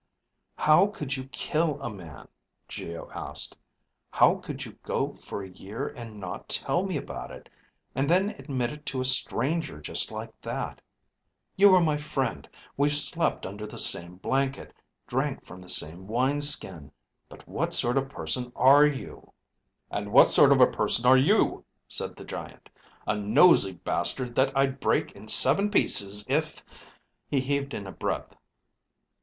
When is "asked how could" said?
3.13-4.65